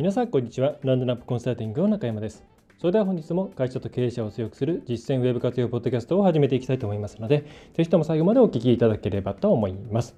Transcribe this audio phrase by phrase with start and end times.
[0.00, 0.76] 皆さんこんにちは。
[0.82, 2.42] ランドナップコンサルティングの中山です。
[2.78, 10.16] それでは本日も会社と経営者を強くする実践ウェブ活用ポッドキャストを始めていきたいと思いますのでぜひとも最後までお聞きいただければと思います。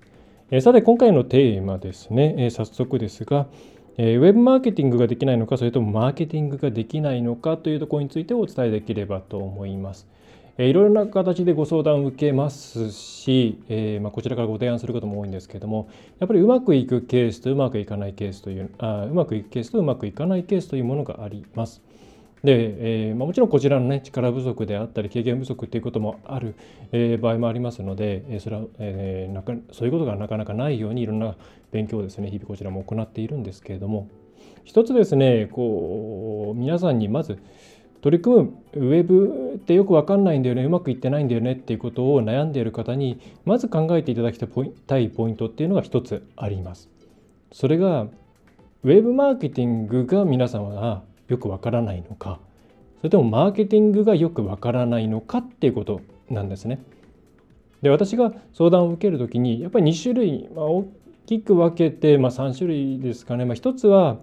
[0.52, 3.48] えさて今回のテーマですね、え早速ですが
[3.96, 10.06] えウェブマーケティングができないのかそれともマーケティングができないのかというところについてお伝えできればと思います。
[10.58, 15.88] えいろいろな形でご相談を受けますし、えー、まあ、こちらからご提案することも多いんですけども
[16.18, 21.82] やっぱりうまくいくケースとうまくいかないケースというあうまくいくケースとうまくいかないケースというものがあります。
[22.44, 26.56] で、えーまあ、もちろんこちらの、ね、力不足であったり経験不足っていうこともある、
[26.90, 31.36] えー、場合もありますので、えー、それは、えー、なかそういうことがなかなかないようにいろんな
[31.70, 34.08] 勉強をですね日々こちらも行っているんですけれども
[34.64, 37.38] 一つですねこう皆さんにまず
[38.02, 44.46] 取り組むウェブってよく分かんないんだよねうまくいってないんだよねっていうことを悩んでいる方にまず考えていただきた
[44.98, 46.90] いポイントっていうのが一つあります。
[47.52, 48.08] それが
[48.82, 52.40] ウェブマーケティングが皆様がよくわからないのか
[52.98, 56.80] それともマーケティングがよくわからないのかっていうことなんですね。
[57.82, 60.88] で私が相談を受ける時にやっぱり2種類、まあ、大
[61.26, 64.18] きく分けて、まあ、3種類ですかね、まあ、1つは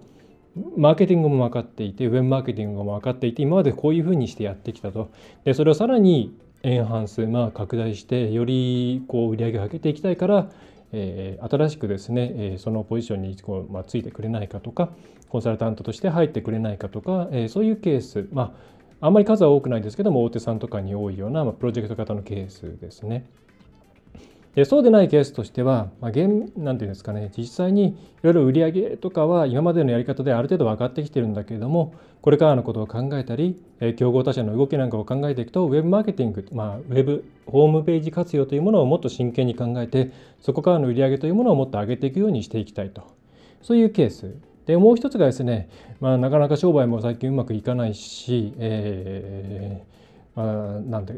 [0.76, 5.10] マーケティングも分かっていてウェブマーケティングも分かっていて今までこういうふうにしてやってきたと
[5.44, 10.50] でそれをさらにエンハンス、まあ、拡大してよりこう売り上げを上げていきたいから
[10.92, 14.90] えー、新しくですね、えー、そのポジションにこう、まあ、ついてくれないかとか
[15.28, 18.54] コンサルタントとして入ってくれないかとか、えー、そういうケースま
[19.00, 23.24] ああんまり数は多くないですけども大手さんとかに多いような、まあ、プロジェクト型のケースですね。
[24.54, 43.02] でそうでないケースとしては、まあ、現なんていうんですかね実際にいろいろ売り上げとかは今までのやり方である程度分かってきてるんだけれどもこれからのことを考えたりえ競合他社の動きなんかを考えていくとウェブマーケティング、まあ、ウェブホームページ活用というものをもっと真剣に考えてそこからの売り上げというものをもっと上げていくようにしていきたいと。
[43.62, 44.34] そういうケース。
[44.66, 45.68] でもう一つがですね、
[46.00, 49.82] まあ、なかなか商売も最近うまくいかないし、え
[50.40, 51.14] あ、なんで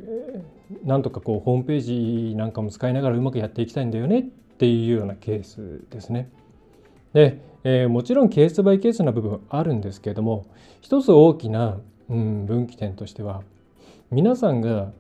[0.84, 6.31] なんとかこうホームページなんかも使いながらうまくやっていきたいんだよねっていうようなケースですね。
[7.12, 10.47] で、えー、もちろんケースバイケースな部分あるんですけれども
[10.81, 11.78] 一つ大きな、
[12.09, 13.43] うん、分岐点としては
[14.10, 14.93] 皆さんが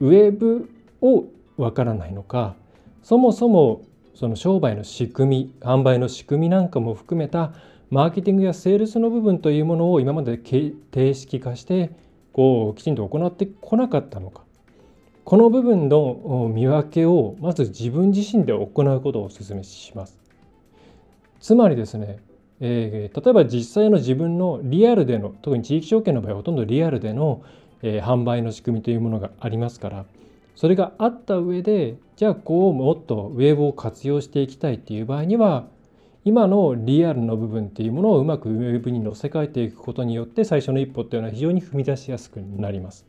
[0.00, 0.70] ウェブ
[1.00, 1.24] を
[1.56, 2.54] わからないのか
[3.02, 3.82] そもそも
[4.14, 7.52] その商売の仕組み販売の仕組みなんかも含めた
[7.90, 11.90] マーケティングやセールスの部分というものを今まで形式化して
[12.36, 14.42] こうきちんと行ってこなかったのか
[15.24, 20.18] この部分の見分けをまず自分自身で行うことをお勧めします。
[21.40, 22.18] つまりですね、
[22.60, 27.42] えー、例えば実際の自分のリアルでの特に地域証券の場合はほとんどリアルでの、
[27.80, 30.04] えー、販売の仕組みというものがありますから
[30.56, 35.68] それがあった上でじゃあこうもっとウェブを活用していきたいっていう場合には
[36.26, 43.06] 今のリアルの部分っていうものをうまくウェブに載せ替えていくことによって最初の一歩っていうのは非常に踏み出しやすくなります。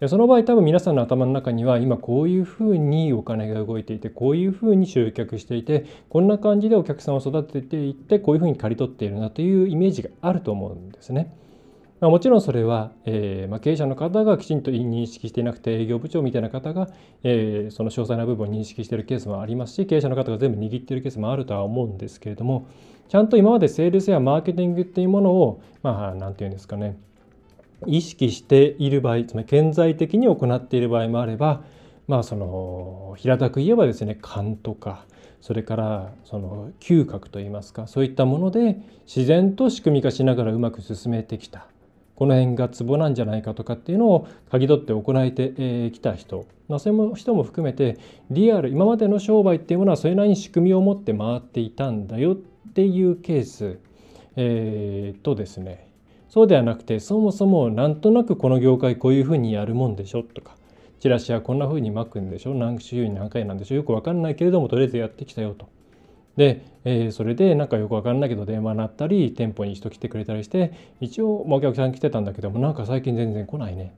[0.00, 11.34] でその場合多分皆さんの頭の中には今こういうふうにお金が動いていてこういうふうに集客していてこんな感じでお客さんを育てていってこういうふうに刈り取っているなというイメージがあると思うんですね。
[12.02, 16.88] まあ、もちろんそれは、えーまあ、経営者の方がきちんと認識していなくて営業部長みたいな方が、
[17.22, 22.66] えー、その詳細な部分を認識しているケースもありますし経営者の方が全部握っているケースもあるとは思うんですけれども
[23.08, 26.98] ちゃんと今までセールスやマーケティングっていうものをまあ何て言うんですかね
[27.86, 31.62] 意識している場合つまり顕在的に行っている場合もあれば
[32.08, 35.06] まあその平たく言えばですね勘とか
[35.40, 41.68] それからその嗅覚といいますかそういったもので自然と仕組み化しながらうまく進めてきた。
[42.22, 47.98] この辺がツボなんじゃないかとかっていうのを嗅ぎ取って行えてきた人、まあ、そういう人も含めて
[48.30, 52.36] リアル今までの商売っていうものはそれなりに仕組みを持って回っていたんだよっ
[52.74, 53.80] ていうケース、
[54.36, 55.88] えー、とですね
[56.28, 60.54] そうではなくてそもそもなんとなくこの業界こういうふうにやるもんでしょとか
[61.00, 65.68] チラシはこんなふうに巻くんでしょ何週に何回なんでしょよく分かんないけれどもとりあえずやってきたよと。
[66.36, 73.94] で、えー、それでなんかよく分かんないけど電話鳴ったり店舗に人来てくれたりして一応お客さん来てたんだけどもなんか最近全然来ないね。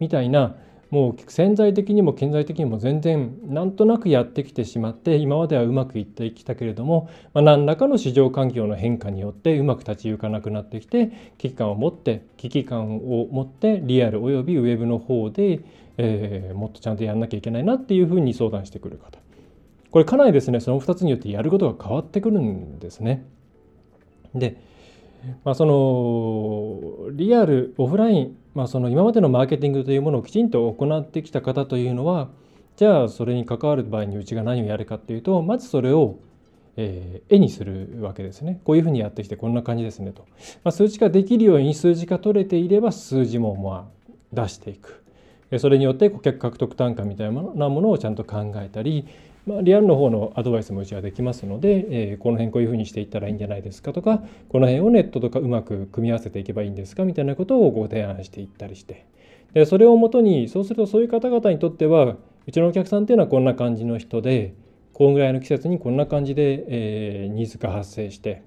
[0.00, 0.56] みたいな
[0.90, 15.60] もう潜在的にも顕在的にも全然なんとなくやってきてしまって今まではうまくいってきたけれども、まあ、何らかの市場環境の変化によってうまく立ち行かなくなってきて危機感を持って危機感を持ってリアルおよびウェブの方で、
[15.96, 19.23] えー、もっとちゃんとやんなきゃいけないなっていうふうに相談してくる方。
[19.94, 23.24] これかなりですねその2つによってやることが変わってくるんですね。
[24.34, 24.60] で
[25.44, 32.28] まあ、そのリアルオフライン、まあ、その今までのマーケティングというものをきちんと行ってきた方というのは
[32.74, 36.18] じゃあそれに関わる場合にうちが何をやるかっていうとまずそれを、
[36.76, 38.60] えー、絵にするわけですね。
[38.64, 40.26] こういうふうにやってきてこんな感じですねと、
[40.64, 45.04] まあ、数値化できるように数字化取れていれば数字もまあ出していく。
[45.58, 49.06] それによって顧客獲得単価みたいなものをちゃんと考えたり
[49.46, 59.06] まあ、リアルの方のアドバイスもうちはできますので、えー、この辺こういうふうにしていったらいいんじゃないですかとかこの辺をネットとかうまく組み合わせていけばいいんですかみたいなことをご提案していったりして
[59.52, 64.54] でそれをもとにそうするとそういう方々にとってはうちのお客さんっていうのはこんな感じの人で
[64.94, 68.42] こんぐらいの季節にこんな感じで、えー、ニーズが発生して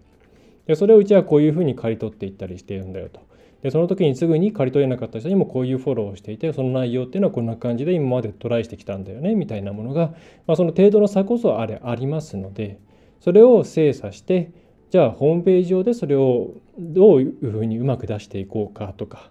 [0.65, 3.26] でそれをうちはこういうふうに刈り取っていったりしているんだよと。
[3.63, 10.13] でその時にすぐに刈り取れなかった人にもこういうフォローをしていてその内容っていうのはこんな感じで今までトライしてきたんだよねみたいなものが、
[10.45, 12.79] まあ、その程度の差こそあれありますので
[13.19, 14.51] それを精査して
[14.91, 19.29] じゃあホームページ上でそれをどういうふうにうまく出していこうかとか、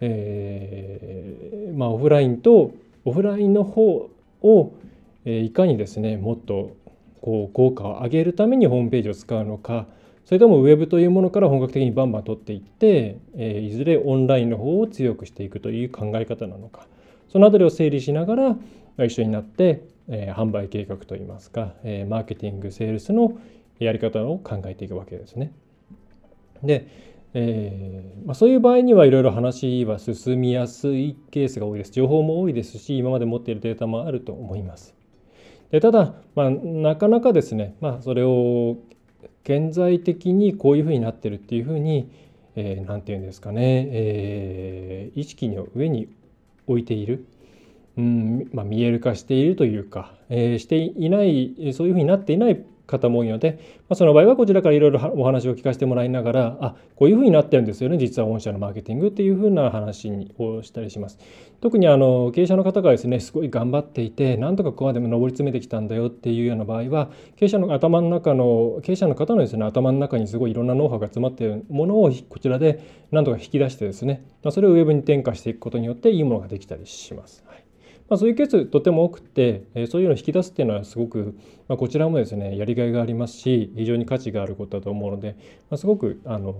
[0.00, 2.72] えー、まあオフラインと
[3.04, 4.10] オフラインの方
[4.42, 4.72] を
[5.24, 6.76] いかにですねもっと
[7.22, 9.86] こう効果を上げるためにホームページを使うのか
[10.24, 16.86] それともウェブというものから本格的にバンバン取っていって、えいずれオンラインの方を強くしていくという考え方なのか
[17.28, 18.56] その辺りを整理しながら
[19.04, 23.38] 一緒になって、え販売計画といいますか、えマーケティングセールスの
[23.78, 25.52] やり方を考えていくわけですね。
[26.62, 26.86] で、
[27.34, 31.90] えーまあ、そういう場合にはいろいろ話は進みやすいケースが多いです。
[31.90, 34.94] 情報も多いですし今まで持っているデータもあると思います。
[35.70, 38.76] でただ、まあ、なかなかですね、まあ、それを
[39.44, 42.10] 現在的にこういうふうになってるっていうふうに
[42.56, 46.08] 何、えー、て言うんですかね、えー、意識の上に
[46.66, 47.26] 置いている、
[47.96, 53.58] うんまあ、見える化しているというか、えー、していないそういうふうになっていない方も多いので、
[53.88, 61.18] まあ、その場合はこちらからいろいろお話を聞かせてもらいながらあこういうふうになってるんですよね実は御社のマーケティングっていうふうな話をしたりします
[61.60, 77.43] 特にあの経営者の方がですねすごい頑張っていてなんとかここまでも上り詰めてきたんだよっていうような場合は経営者の頭の中の経営者の方のですね頭の中にすごいいろんなノウハウが詰まっているものをこちらでなんとか引き出してですね、まあ、それをウェブに転化していくことによっていいものができたりします。
[78.08, 81.34] まあ、そういうケースとても多くて、えそういうのを引き出すっていうのはすごく、
[81.68, 85.36] まあ、こちらもですねやりがいがありますし非常に価値があることだと思うので、
[85.70, 86.54] まあ、すごくあの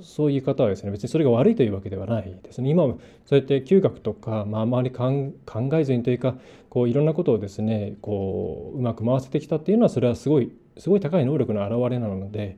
[0.00, 2.96] そういう方はですね別にそれが悪いというわけではないですね今そ
[3.32, 5.32] うやって嗅覚とか、まあ、あまり考
[5.74, 6.36] えずにというか
[6.70, 12.56] こういろんなことをですねこううまく回せてきたっていうのはそれはすごいすごい高い能力の表れなので。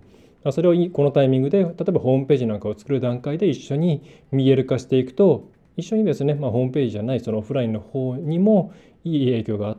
[0.51, 4.03] それをこのタイミングで例えばホームページなんかを作る段階で一緒に
[4.33, 8.73] 見える化していくと一緒にですね、まあ、ホームページじゃないそのオフラインの方にも
[9.05, 9.77] いい影響が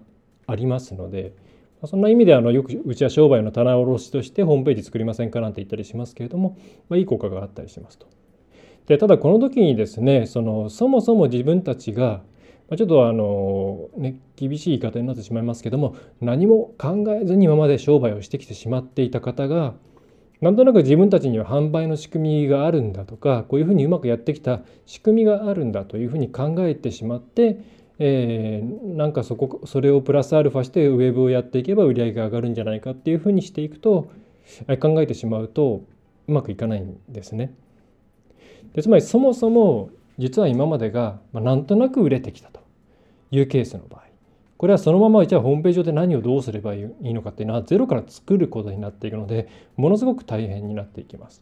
[0.48, 1.34] ありますので、
[1.82, 6.58] ま、そんな意味であのよくうちは商売の棚卸しとしてホームページ作りませんかなんて言ったりしますけれども、
[6.90, 8.08] まあ、いい効果があったりしますと。
[8.88, 12.22] でただこの時にですねそのそもそも自分たちが
[12.76, 19.74] ちょっとあの、ね、厳しい言い方になってしまいますけども何も考えずに今まで商売をしてきてしまっていた方が
[20.44, 27.60] なんとなく自分たちには販売の仕組みがあるんだとかこういうふうにうまくやってきた仕組みがあるんだというふうに考えてしまって、
[27.98, 34.12] えー、なんかそこそれをプラスアルファしてウェブをやっていけば売り上げが上がるんじゃないかっていうふうにしていくと
[34.82, 35.86] 考えてしまうと
[36.28, 37.54] うまくいかないんですね。
[38.74, 42.60] でつまりそもそも実は今までが、まあ、なんとなく売れてきたと
[43.32, 44.13] いうケースの場合
[44.64, 51.42] これはそのままじゃあホームページ上で何をどうすればいいのかっていうのはゼロから作ることになっていくのでものすごく大変になっていきます。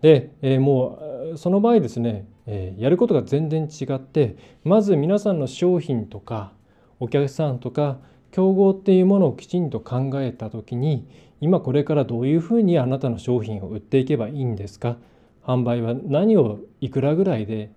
[0.00, 6.54] で、えー、もうその場合ですね、えー、やることが全然違ってまず皆さんの商品とか
[7.00, 7.98] お客さんとか
[8.30, 11.06] 競合っていうものをきちんと考えた時に
[11.42, 14.96] 今これからどういうふうにあなたの商品を売っていけばいいんですか？
[15.44, 17.72] 販売は何をいくらぐらいで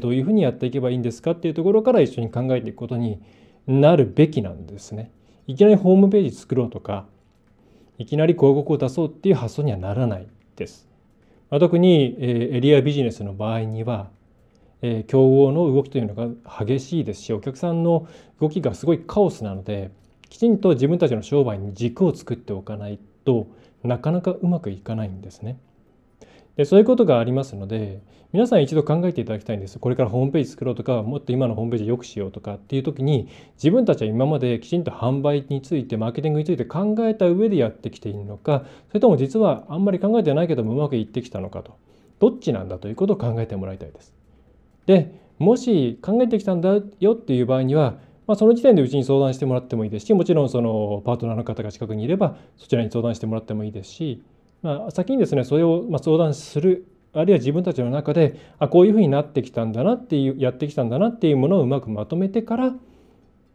[0.00, 3.20] どういうふうにやっていけばいいんですかっていうところから一緒に考えていくことに
[3.66, 5.10] なるべきなんですね。
[5.46, 7.06] いきなりホームページ作ろうとか
[7.98, 10.26] いきなり広告を出そうっていう発想にはならない
[10.56, 10.88] です。
[11.50, 14.10] まあ、特にエリアビジネスの場合には
[15.06, 16.28] 競合の動きというのが
[16.64, 18.08] 激しいですしお客さんの
[18.40, 19.90] 動きがすごいカオスなので
[20.28, 23.46] きちんと自分たちの商売に軸を作っておかないと
[23.84, 25.58] なかなかうまくいかないんですね。
[26.56, 41.76] でそういうことがありますので皆さん一度考えていただきたいんですこれからホームページ作ろうとかもっと今のホームページ良くしようとかっていう時に自分たちは今まできちんと販売についてマーケティングについて考えた上でやってきているのかそれとも実はあんまり考えてないけどもうまくいってきたのかと
[42.18, 44.14] どっちなんだということを考えてもらいたいです。
[44.86, 54.24] でもし考えてきたんだよっていう場合にはまあ、その時点でうちに相談してもらってもいいですしもちろんそのパートナーの方が近くにいればそちらに相談してもらってもいいですし、
[54.66, 62.74] まあ、先にですねそれをま相談するあるいは自分たちの中であこういうふうになってきたんだなっていうやってきたんだなっていうものをうまくまとめてから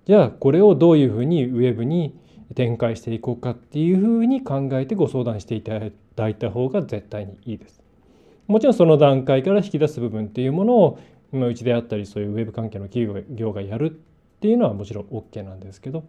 [0.06, 2.18] じゃあこれをどういうふうにウェブに
[2.56, 5.82] 展開していこうかっていうふうに考えてご相談していた
[6.16, 7.82] だいた方が絶対にいいです。
[8.48, 11.00] もちろんその段階から引き出す部分っていうものを
[11.34, 13.94] 今うちであったりそういうウェブ関係の企業がやるっ
[14.40, 16.06] ていうのはもちろん OK なんですけど、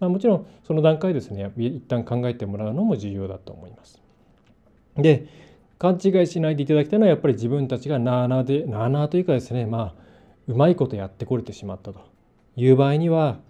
[0.00, 4.03] まあ、もちろんその段階ですね一旦考えてもらうのも重要だと思います。
[4.96, 5.26] で
[5.78, 10.04] 勘違いしないでいただきたいのはやっぱり自分たちがなあなあでなあなあというかですねまあ
[10.46, 12.00] うまいことやってこれてしまったと
[12.56, 13.40] いう場合には、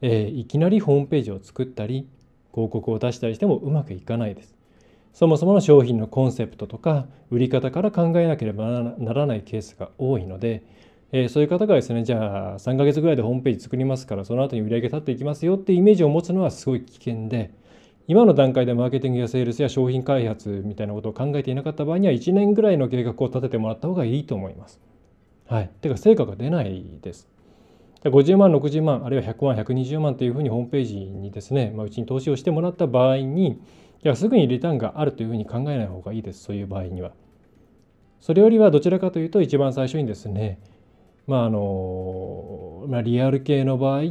[0.00, 2.06] えー、いきなりホームページを作ったり
[2.52, 4.54] 広告を出したりしてもうまくいかないです。
[5.12, 10.62] そもそもの商品のコンセプトとか売り方から考えなければならないケースが多いので、
[11.12, 17.52] えー、そういう方がですねじゃあ3ヶ月ぐらいでホームページ作りますからその後に売り上げ立っていきますよっていうイメージを持つのはすごい危険で
[18.08, 24.80] 今の段階でマーケティングやセールスや商品開発みたいなことを考えていなかった場合には1年ぐらいの計画を立ててもらった方がいいと思います。
[25.46, 27.28] はい、てか成果が出ないです。
[28.04, 33.58] 50万60万あるいは100万120万というふうにホームページにですね、まあ、うちに投資をしてもらった場合にい
[34.02, 37.12] やすぐにリターンがあるというふうに考えない方がいいですそういう場合には。
[38.20, 40.58] それよりはどちらかというと一番最初にですね
[41.26, 44.02] まああのまあ、リアル系の場合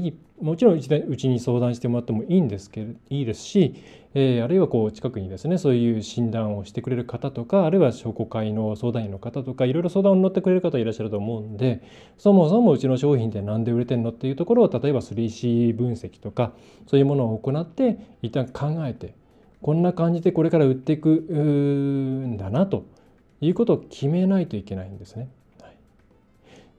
[0.41, 3.75] もちろんうちに相談してもらってもいいんですけいいですし、
[4.13, 11.83] えー、あるいはこう近くにですねそういう診断をしてくれる方とかあるいは商工会の相談員の方とかいろいろ相談を乗ってくれる方いらっしゃると思うんで
[12.17, 16.53] そもそもうちの商品って何で売れてんのっていうところを例えば 3C 分析とか
[16.88, 19.13] そういうものを行って一旦考えて
[19.62, 22.86] こんな感じでこれから売っていくんだなと
[23.41, 25.29] いうことを決めないといけないんですね。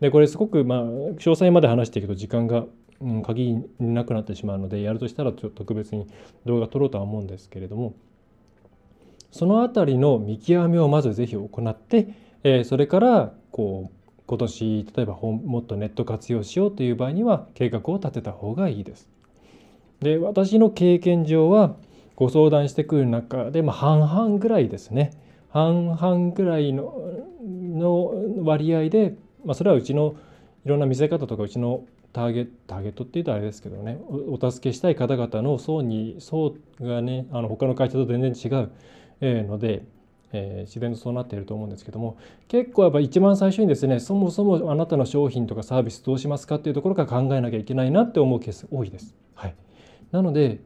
[0.03, 2.65] でこれすごくまあ詳細まで話していくと時間が、
[3.03, 6.07] うん、限りなくなってしまうのでやるとしたらちょっと特別に
[6.47, 7.95] 動画撮ろうとは思うんですけれども
[9.31, 12.09] その辺りの見極めをまず是非行って、
[12.45, 19.09] え、それからこう今年例えばもっとネット活用しようという場合には計画を立てた方がいいです。
[20.01, 21.77] で私の経験上は
[22.17, 25.13] ご相談してくる中で、ま、半々ぐらいですね
[25.49, 26.93] 半々ぐらいの
[27.43, 28.13] の
[28.45, 30.15] 割合でまあ、それはうちの
[30.65, 38.71] いろんな見せ方とかうちのターゲターゲットっていうとあれですけどねお助けしたい方々の層に層がねあの他の会社と全然違う
[39.49, 39.85] ので、
[40.33, 49.15] えー、自然とそうなっていると思うんですけども結構やっぱ一番最初にですねそもそもあなたの商品とかサービスどうしますかっていうところから考えなきゃいけないなって思うケース多いです。
[49.35, 49.55] はい、
[50.11, 50.61] なので、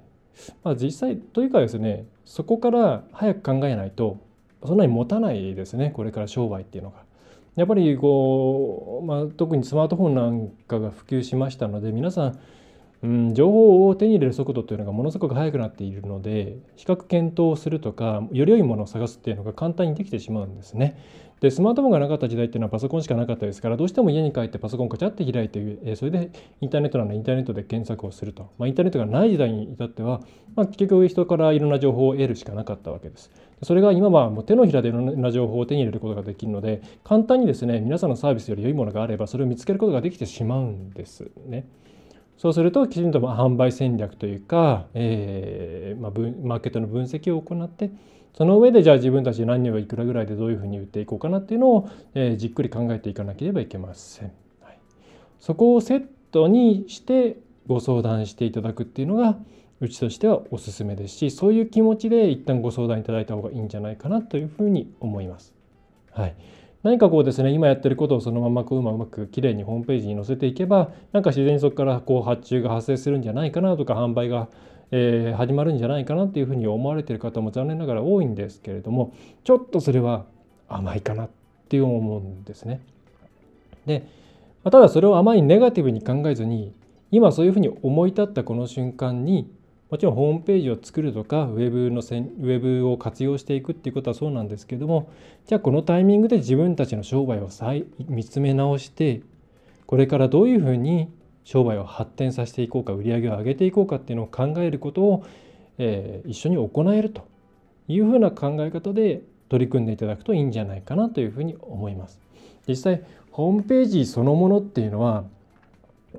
[0.64, 4.18] まあ、実際というかですねそこから早く考えないと
[4.64, 7.05] そんなに持たないですねこれから商売っていうのが。
[7.56, 12.38] やっぱりこう、まあ、特にスマートフォンなんかが普及しましたので皆さん、
[13.02, 20.98] うん、情報を手に入れる速度というのがものすごく速くなっているので比較検討するとかより良いものを探すっていうのが簡単にできてしまうんですね。
[21.40, 26.30] でスマートフォンがなかった時代っていうのはパソコンしかなかったですからどうしても家に帰ってパソコンカチャって開いて、それで
[26.62, 30.22] インターネットなのインターネットで検索をすると、まあ、インターネットがない時代に至っては、
[30.54, 33.30] まあ、結局人からいろんな情報を得るしかなかったわけです。
[33.62, 41.66] それが今はもう手のひらでいろんな情報を手に入れることができるので簡単にですね皆さんのサービスより良いものがあればそれを見つけることができてしまうんですね。
[42.36, 46.12] そうするときちんと販売戦略というか、えーまあ、
[46.46, 47.90] マーケットの分析を行って
[48.36, 54.32] その上でじゃあ自分たちで何をいくらぐらいでどういうふうに売っていこうかなっていうのを、えー、じっくり考えていかなければいけません。
[54.60, 54.78] はい、
[55.40, 59.38] そこをセットにしてご相談していただくっていうのが
[59.80, 65.54] うちとしてはおすすめですしそういう気持ちで一旦ご相談いただいた方がいいんじゃないかなというふうに思います。
[66.12, 66.34] はい、
[66.82, 74.48] 何かこうですね今やってることをそのままこううまくきれいにホームページに載せていけばなんか自然にそこからこう発注が発生するんじゃないかなとか販売が
[74.90, 79.14] えー、始まるんじゃないかなっていうふうに思われている方も残念ながら多いんですけれども
[79.44, 80.26] ちょっとそれは
[80.68, 81.30] 甘いかなっ
[81.68, 82.80] て思うんですね。
[83.86, 84.06] で
[84.64, 86.72] ただそれをあまりネガティブに考えずに
[87.12, 89.48] 今そういうふうに思い立ったこの瞬間に
[89.90, 95.10] もちろんホームページを作るとかウェブのせんウェブを活用していくっていうことはそうなんですけども
[95.46, 99.22] じゃあこのタイミングで自分たちの商売を再見つめ直して
[99.86, 101.08] これからどういうふうに
[101.44, 105.24] 商売を発展させていこうか売り上げを上げていこうかっていうのを考えることを、
[105.78, 107.24] えー、一緒に行えると
[107.86, 112.18] いうふうな考え方で取り組んでいただくといいんじゃないかなというふうに思います。
[112.66, 115.24] 実際ホームページそのものっていうのは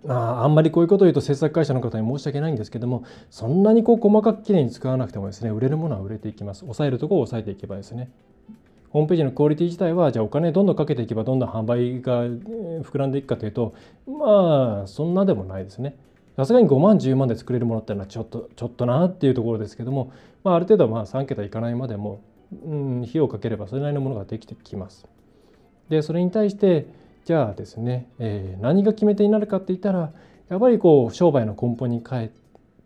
[0.08, 6.62] ああんまりこういうことを言うと制作会社の方に申し訳ないんですけどもそんなにこう細かくきれいに使わなくてもですね売れるものは売れていきます。
[6.62, 8.10] 抑えるところを抑えていけばですね。
[8.90, 13.76] ホームページのクオリティ自体はじゃあお金どんどんかけていけばどんどん販売が膨らんでいくかというと
[14.08, 15.96] まあそんなでもないですね。
[16.38, 20.12] さすがに5万10万で作れるものっていうのはちょっとちょっとなっていうところですけども、
[20.44, 22.22] まあ、ある程度まあ3桁いかないまでも、
[22.64, 25.08] うん、費用をかければそれなりのものができてきます。
[25.90, 26.86] でそれに対して
[27.28, 30.14] じゃあですね、えー、何が決め手になるかって言ったら
[30.48, 32.30] やっぱりこう商売の根本に帰っ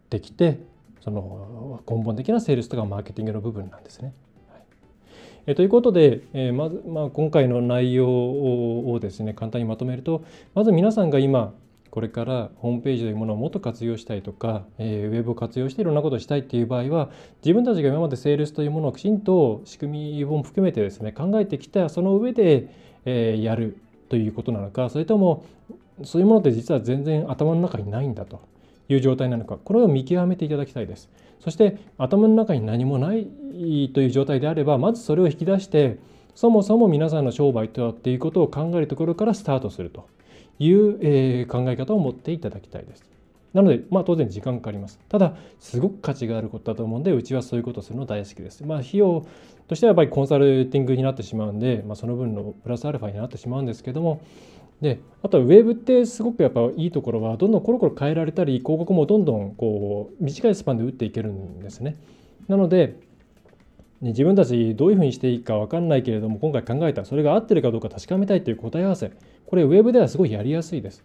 [0.10, 0.58] てきて
[1.00, 4.16] その根本的なセールスとかマーケティングの部分なんですね。
[4.50, 4.62] はい
[5.46, 10.24] え、ということで、え、まず、まあ、今回の内容をですね簡単にまとめると
[10.56, 11.54] まず皆さんが今
[11.92, 17.12] これからホームページというものをもっと活用したいとか、えー、ウェブを活用していろんなことをしたいっていう場合は
[17.46, 22.74] 自分たちが今までセールスというものをきちんと仕組みを含めてですね考えてきたその上で、
[23.06, 23.78] えー、やる
[24.12, 25.46] ということなのかそれとも
[26.04, 28.42] そういうものって実は全然頭の中にないんだと
[28.90, 31.10] いう状態なのかこれを見極めていただきたいです。
[31.40, 33.26] そして頭の中に何もない
[33.94, 35.98] という状態であればまずそれを引き出して
[36.36, 40.06] そもそも皆さんの商売とはっていうことを考えるところからスタートすると。
[40.60, 43.11] いう、え、考え方を持っていただきたいです。
[43.54, 45.00] なので、まあ、当然時間かかります。
[45.10, 48.66] ただ、すごく価値があることだと思うんで、うちはそういうことをするの大好きです。
[48.66, 49.26] まあ、費用
[49.68, 54.22] としてはやっぱりコンサルティングになってしまうんで、まあ、その分のプラスアルファになってしまうんですけども、
[54.82, 61.98] であとはウェブってすごくやっぱいいところはどんどんコロコロ変えられたり広告もどんどんこう短いスパンで打っていけるんですね。
[62.48, 62.96] なので
[64.02, 69.12] ね自分たちどういうふうにしていいか分かんないけれども今回考えたそれが合ってるかどうか確かめたいという答え合わせ
[69.46, 71.04] これウェブではすごいやりやすいです。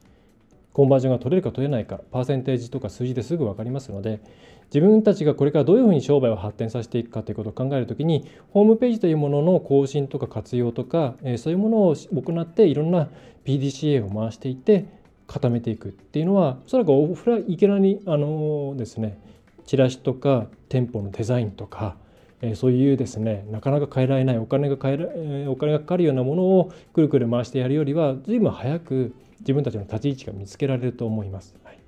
[0.77, 4.21] コンバージョンが取れるか取れないかパーセンテージとか数字ですぐ分かりますので
[4.67, 13.09] 自分たちがこれからどういうふうに商売を発展させていくかということを考えるときにホームページというものの更新とか活用とか、えそういうものを行っていろんな
[13.47, 14.85] PDCA を回していって
[15.27, 19.19] 固めていくっていうのはおそらくオフラインいきなりあのですね
[19.65, 21.97] チラシとか店舗のデザインとか
[22.43, 31.55] えそういうですねなかなか変えられないお金が変えら、えお金がかかるようなものをくるくる回してやるよりは随分早く自分たちの立ち位置が見つけられると思います。
[31.65, 31.79] はい、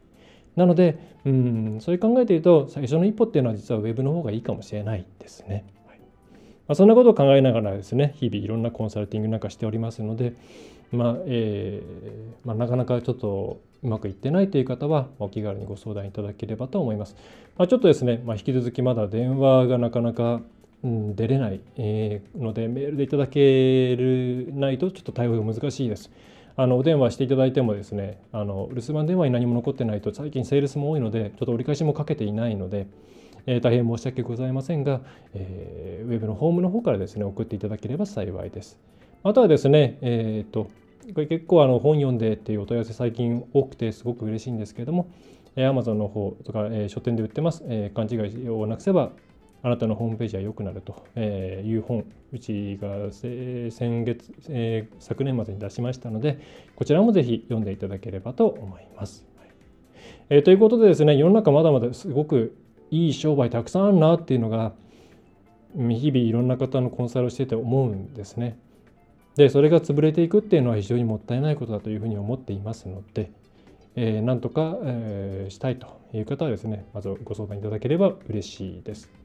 [0.57, 5.65] なのでうんそういう考えていると最初の一歩っていうのは実はウェブの方がいいかもしれないですね。
[5.87, 10.35] はいまあ、そんなことを考えながらですね日々いろんなコンサルティングなんかしておりますので、
[10.93, 17.17] まあえーまあ、なかなかちょっとうまくいってないという方はお気軽にご相談いただければと思います。
[17.57, 20.41] まあ、ちょっとですね、まあ、引き続きまだ電話がなかなか、
[20.83, 26.11] うん、出れない、えー、のでメールでいただけるないとちょっと対応が難しいです。
[26.61, 32.89] あのお電話していただいてもですねあの留守番電話に何も残ってないと最近セールスも多いのでちょっと折り返しもかけていないので、
[33.47, 35.01] えー、大変申し訳ございませんが、
[35.35, 38.77] えー、ウェブのホームの方からですね送っていただければ幸いです。
[39.23, 40.69] あとはですね、えーと
[41.15, 45.09] これ結構あの本読んでっていうお問い合わせ最近多くてすごく嬉しいんですけれども、
[45.57, 49.13] Amazon の方とか、え、書店で売ってます、えー、勘違いをなくせば
[49.63, 56.39] あなたのホームページは良くなるという本、うちが先月、えー、昨年末に出しましたので、
[56.77, 59.27] こちらもぜひ読んでいただければと思います。
[59.37, 59.49] はい
[60.31, 62.57] えー、ということでですね、世の中まだまだすごく
[62.91, 64.73] いい商売たくさんあるなっていうのが、
[65.75, 68.59] 日々いろんな方のコンサルをしてて思うんですね。
[69.39, 73.31] でそれが潰れていくっていうのは非常にもったいないことだというふうに思っていますので、
[73.95, 79.18] えー、なんとか、えー、したいという方はですねまずご相談いただければ嬉しいです。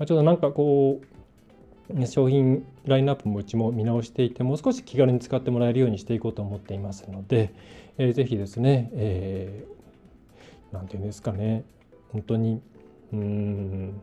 [0.00, 7.52] ま、ちょっとなんかこう商品ラインナップもうちも見直していてもう少し気軽に使ってもらえるようにしていこうと思っていますので、
[7.98, 11.64] えー、ぜひですね、えー、て言うんですかね
[12.12, 12.62] 本当に
[13.12, 14.00] うん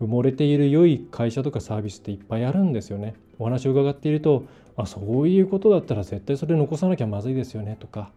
[0.00, 3.14] 埋もれている良い会社とかサービスっていっぱいあるんですよね。
[3.38, 4.44] お話を伺っていると
[4.76, 8.10] あそういうことだったら絶対それ残さなきゃまずいですよねとか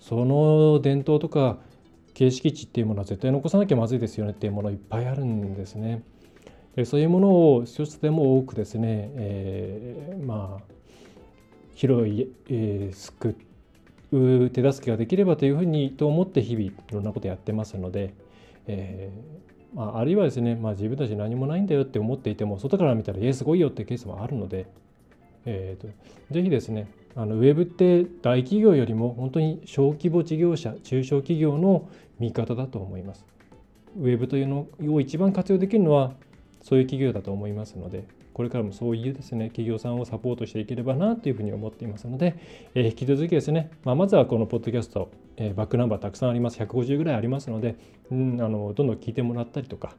[0.00, 1.58] その伝統とか
[2.14, 6.02] 形式値っていうものは絶対残さなきゃまずいですよねっていうものいっぱいあるんですね。
[6.76, 10.72] でそういうものを一つでも多くですね、えー、まあ
[11.74, 13.36] 広い、えー、救
[14.12, 18.14] う手助けができればというふうにと思って日々いろんなことやってますので、
[18.66, 24.66] えーまあ、あるいはですね、まあ、自分たち何もないんだよって思っていても外から見たら「えすごいよ」ってケースもあるので、
[25.46, 25.88] えーと、
[26.30, 33.26] ぜひですねあのウェブって大企業よりも本当に小規模事業者中小企業の見方だと思います。
[33.98, 36.14] ウェブというのを一番活用できるのは
[36.62, 42.36] そういう企業だと思いますのでこれからもそういうですね企業さんをサポートしていければなというふうに思っていますので、
[42.74, 47.76] えー、引き続きですね、まあ、まずはこのポッドキャスト、えー、バックナンバーたくさんあります150ぐらいありますので、
[48.10, 49.94] うん、あのどんどん聞いてもらったりとか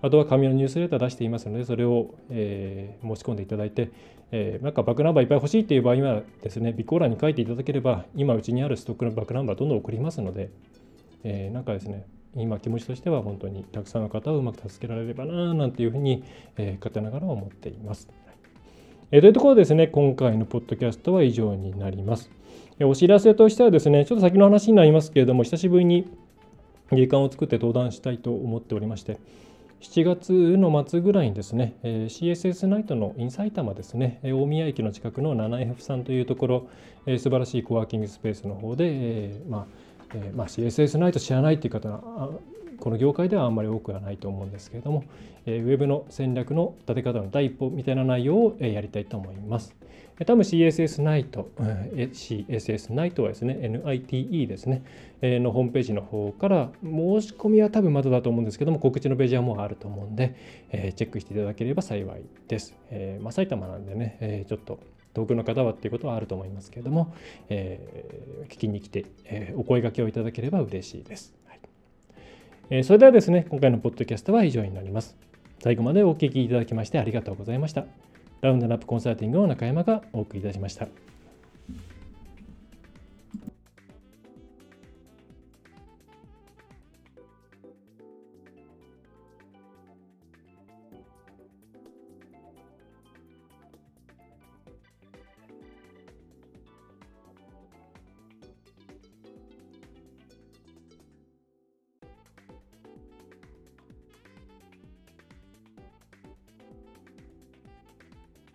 [0.00, 3.90] あとは紙のニュースレター出していますので、それを、えー、申し込んでいただいて、
[4.30, 10.50] えー、なんかバックナンバーいっぱい欲しいっていう場合はですね、備考欄に書いていただければ、今うちにあるストックのバックナンバーどんどん送りますので、
[11.24, 16.24] えー、なんかですね、今気持ちとしては本当にたくさんの方をうまく助けられればななんていうふうに、
[16.56, 18.08] えー、勝手ながら思っています。
[19.10, 22.30] えー、というところですね、今回のポッドキャストは以上になります。
[22.80, 26.06] お知らせとしてはですね、ちょっと先の話になりますけれども、久しぶりに
[26.92, 29.18] 時間を作って登壇したいと思っておりまして、
[29.80, 36.68] 7月の末ぐらいにですね、えー CSS ナイトのイン埼玉ですね、大宮駅の近くの 7F さんというところ、
[37.06, 42.30] 素晴らしいコワーキングスペースの方で、まあえまあ、CSS ナイト知らないっていう方は
[42.78, 45.04] この業界ではあんまり多くはないと思うんですけれども、
[45.46, 49.74] えウェブの戦略の立て方の第一歩みたいな内容をえやりたいと思います。
[50.20, 54.82] え多分 CSS ナイト、えー CSS ナイトはですね、NITE ですね、
[55.20, 60.36] えのホームページの方から申し込みは多分まだだと思うんですけども、告知のページはもうあると思うんで、
[60.70, 62.76] えチェックしていただければ幸いです。
[62.90, 64.78] えまあ、埼玉なんでね、えちょっと
[65.14, 67.14] 遠くの方はっていうことはあると思いますけれども、
[67.48, 71.34] えー、聞きに来て、えー、お声がけをいただければ嬉しいです。
[71.46, 71.60] はい
[72.70, 75.16] えー、それではですね、今回のポッドキャストは以上になります。
[75.60, 77.86] 最後までお聴きいただきましてありがとうございました。
[78.40, 80.86] ラウンドナップコンサルティングの中山がお送りいたしました。